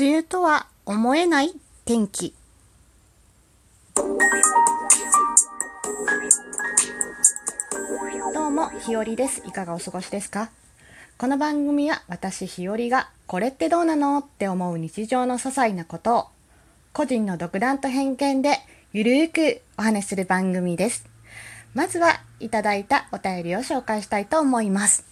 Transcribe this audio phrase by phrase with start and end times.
[0.00, 1.52] 梅雨とは思えない
[1.84, 2.32] 天気。
[8.32, 9.42] どうも、ひよりです。
[9.44, 10.50] いかがお過ごしですか？
[11.18, 16.26] この番組は私ひよりがこれってどうなのって思う日常の些細なことを
[16.92, 18.58] 個人の独断と偏見で
[18.92, 21.08] ゆるーくお話しする番組です。
[21.74, 25.04] まずはいただいたお便りを紹介したいと思います。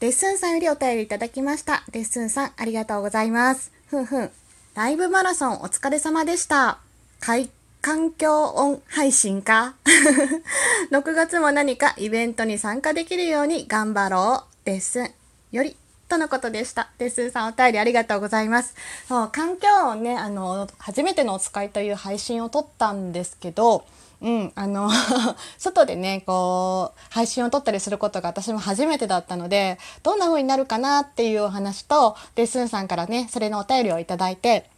[0.00, 1.84] デッスンさんよりお便りいただきました。
[1.92, 3.70] デッスンさんありがとうございます。
[3.92, 4.30] ふんふん。
[4.74, 6.78] ライブマラソンお疲れ様でした。
[7.20, 9.74] 環境音配信か
[10.90, 14.64] ?6 月も何かイベントに参加できるように頑張ろう。
[14.64, 15.12] です
[15.50, 15.76] より。
[16.12, 16.90] とのことでした。
[16.98, 18.74] デスンさんお便りありがとうございます。
[19.08, 23.86] そう、環境音ね、あの、初めてのお使いという配信を撮ったんですけど、
[24.20, 24.90] うん、あの、
[25.56, 34.68] 外でね、こう、配信を撮ったりすることが私も初めてだったので、どんな風になるかなっていうお話と、デッスンさんからね、それのお便りをいただいて、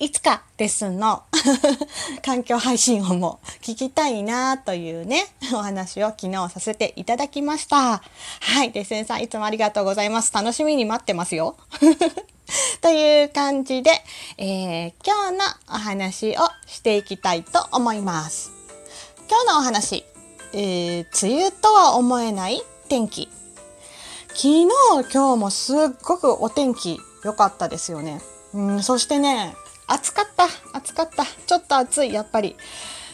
[0.00, 1.22] いつかデッスンの
[2.24, 8.02] 環境配信をも聞きたいなというね、お話を昨日させていただきました。
[8.40, 10.32] はい、デッスンさんいつもありがとうございます。
[10.32, 11.56] 楽しみに待ってますよ。
[12.80, 13.90] という感じで、
[14.38, 18.52] えー今日のお話をしていきたいと思います。
[19.28, 20.04] 今日のお話、
[20.52, 23.28] えー梅雨とは思えない天気。
[24.28, 24.66] 昨日、
[25.12, 28.20] 今日もすっごくお天気良かったですよね。
[28.52, 29.56] うん、そしてね、
[29.86, 31.24] 暑かった、暑かった。
[31.24, 32.56] ちょっと暑い、やっぱり。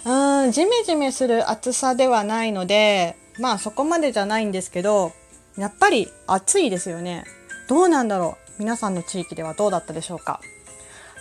[0.05, 5.13] うん、ジメジメする暑さではないので、まあそこまでじゃないんですけど、
[5.57, 7.25] やっぱり暑いですよね。
[7.69, 10.41] どうなんだろう皆さんの地域ではどうだったでしょうか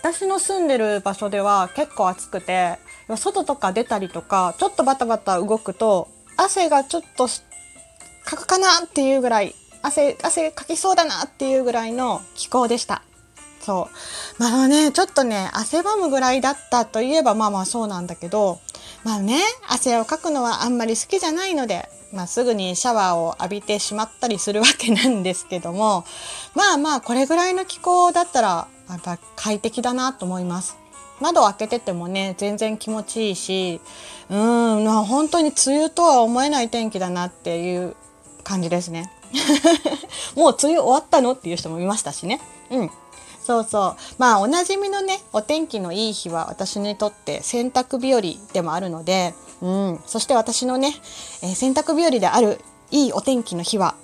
[0.02, 2.78] 私の住んでる場所では結構暑くて
[3.16, 7.28] 外とか出たりとかちょっとバタバタ動くと汗がちょっと
[8.24, 13.02] かくかなっていうぐらい汗汗かきそうだなっていうぐらいの気候でした
[13.62, 13.88] そ
[14.38, 18.60] うまあねちょっとね汗ばむぐらいだったといえばまあまあそうなんだけど
[19.04, 26.04] まあね汗をかくのはあんまり好きじゃないのでまあ、すぐにシャワーを浴びてしまったりするわけなんですけども
[26.54, 30.76] まあまあこれぐらいの気候だったらやっぱ快適だなと思います。
[31.20, 33.80] 窓を開けててもね全然気持ちいいし
[34.28, 37.94] うーんまあ本当に梅雨とは思えない天気だなっていう
[38.42, 39.10] 感じですね。
[40.36, 42.40] もう梅雨終わったのっていう人もいましたしね。
[42.70, 42.90] うん
[43.44, 44.14] そうそう。
[44.18, 48.20] まあ、おなじみのね、お天気のいい日は私にとって洗濯日和
[48.52, 50.00] でもあるので、うん。
[50.06, 50.94] そして私のね、
[51.42, 52.58] えー洗濯日和である
[52.90, 53.94] いいお天気の日は、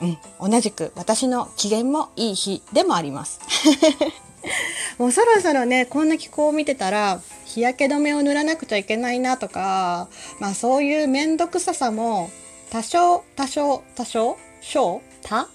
[0.00, 0.50] うん。
[0.50, 3.40] 同じく私の機嫌もいい日でもあります。
[4.98, 10.08] もうそろそろね、こんな気候を見てたら、日焼け止めを塗らなくちゃいけないなとか、
[10.40, 12.30] まあそういうめんどくささも、
[12.70, 15.48] 多少、多少、多少、少多？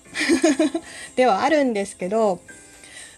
[1.15, 2.39] ではあるんですけど、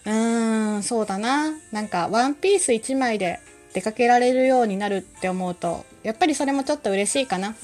[0.04, 1.52] うーん、そうだな。
[1.72, 3.40] なんか、ワンピース1枚で
[3.74, 7.54] 出かけられるようになるって思うと、やっぱりそれもちょっと嬉しいかな。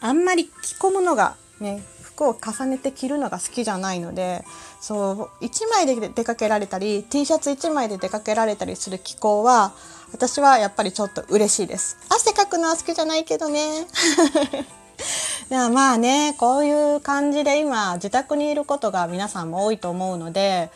[0.00, 4.44] あんまり着込むのがね、服を重ねて着るのが好きじゃないので、
[4.80, 9.72] そう、1枚で出かけられたり、T シャツ1枚で出かけられたりする気候は、
[10.12, 11.96] 私はやっぱりちょっと嬉しいです。
[12.08, 13.86] 汗かくのは好きじゃないけどね。
[15.48, 20.70] でもまあね、こういう感じで今、自宅にいることが皆さんも多いと思うので、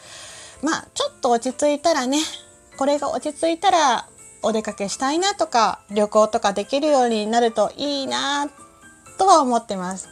[0.63, 2.19] まあちょっと落ち着いたらね
[2.77, 4.09] これが落ち着いたら
[4.43, 8.49] お出かけしたいなとか旅行とかできるようになるといいな
[9.19, 10.09] とは思ってます。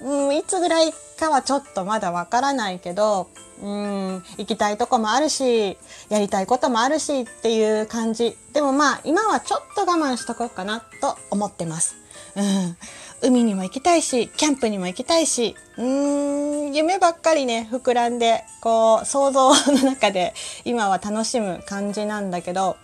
[0.00, 3.28] うん、いつぐらいかはちょっとまだわからないけど、
[3.62, 5.76] うん、行きたいとこもあるし、
[6.08, 8.36] やりたいこともあるしっていう感じ。
[8.52, 11.96] でもまあ今はちょっと我慢しとこうかなと思ってます。
[12.36, 12.76] うん。
[13.22, 22.76] 海にも行きたいし、キャンプにも行きたいし、うーん、夢ばっかりね、膨らんで、こう、想像の中で今は楽しむ感じなんだけど、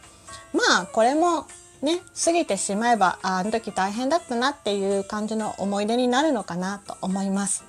[0.53, 1.47] まあ、これも
[1.83, 7.65] ね、過ぎてしまえば、ああの時大変だったなっていう感じの思い出になるのかなと思います。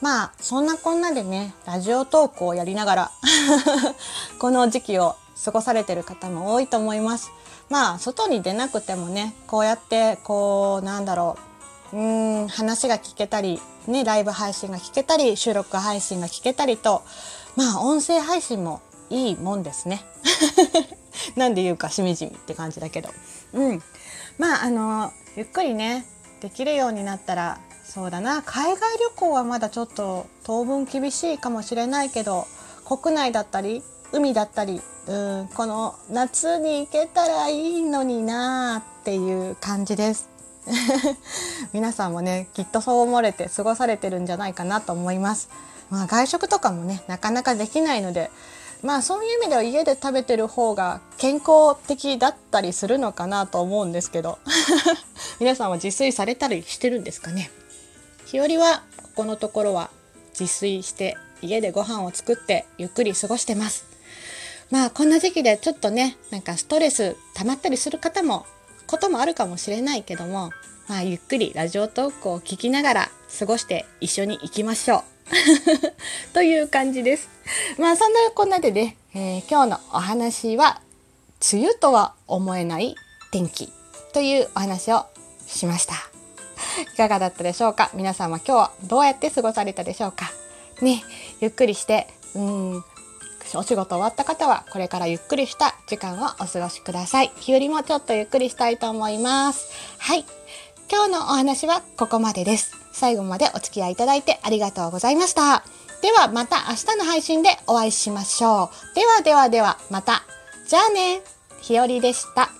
[0.00, 3.10] まあ、そんなこんなでね、ラジオトークをやりながら、
[4.40, 7.30] この時期を過ごされてる方も多いと思います。
[7.70, 11.51] まあ、外に出なくてもね、こうやって、こう、なんだろう、
[11.92, 17.02] うん話が聞けたり、ね、ライブ配信が聞けたり収録配信が聞けたりと
[17.56, 18.80] まあ音声配信も
[19.10, 20.02] いいもんですね。
[21.36, 23.10] なんで言うかしみじみって感じだけど
[23.52, 23.82] うん
[24.38, 26.06] まああのゆっくりね
[26.40, 32.46] できるようになったらそうだな海外旅行はまだちょっと当分厳しいかもしれないけど
[32.84, 40.31] 国内だったり海だったりうんこの夏に行けたらいいのになっていう感じです。
[41.72, 45.48] 皆さんもねきっとそう思われて過ごされてるんじゃないかなと思います。
[45.90, 48.30] まあ、外食とかもねなかなかできないので
[48.82, 54.38] まあそういう意味では家で食べてる方が健康的だったりするのかなと思うんですけど
[55.38, 57.50] 皆さんは自炊されたりしてるんですかね？
[58.26, 59.90] 日和はここのところは
[60.30, 63.84] 自炊して家でご飯を作ってゆっくり過ごしてます
[64.70, 68.46] まあこんな時期でちょっとねなんかストレス溜まったりする方も
[68.92, 70.50] こともあるかもしれないけども
[70.86, 73.08] まあゆっくりラジオトークを聞きながら
[73.38, 75.02] 過ごして一緒に行きましょう
[76.34, 77.28] という感じです。
[77.78, 80.82] まあそんなこんなでね、えー、今日のお話は
[81.52, 82.96] 梅雨とは思えない
[83.30, 83.72] 天気
[84.12, 85.06] というお話を
[85.46, 85.94] しました。
[86.92, 87.90] いかがだったでしょうか？
[87.94, 90.30] 皆さんは今日はどうやって過ごされたでしょうか？
[90.82, 91.02] ね、
[91.40, 92.84] ゆっくりして、うん、
[93.58, 97.32] お仕事終わった方はこれからゆっくりした時間をお過ごしください。
[97.36, 99.70] 日和もちょっとゆっくりしたいと思います。
[99.98, 100.24] はい。
[100.90, 102.76] 今日のお話はここまでです。
[102.92, 105.64] 最後までお付き合いいただいてありがとうございました。
[106.02, 108.94] ではまた明日の配信でお会いしましょう。
[108.94, 110.22] ではではではまた。
[110.68, 111.22] じゃあね。
[111.60, 112.50] ひよりでした。